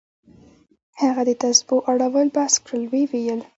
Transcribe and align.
هغه 1.01 1.21
د 1.29 1.31
تسبو 1.41 1.77
اړول 1.91 2.27
بس 2.35 2.53
كړل 2.65 2.83
ويې 2.91 3.05
ويل. 3.11 3.41